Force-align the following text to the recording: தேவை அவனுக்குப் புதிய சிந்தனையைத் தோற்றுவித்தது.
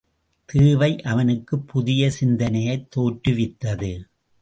தேவை 0.45 1.01
அவனுக்குப் 1.01 1.67
புதிய 1.67 2.09
சிந்தனையைத் 2.09 2.87
தோற்றுவித்தது. 2.97 3.91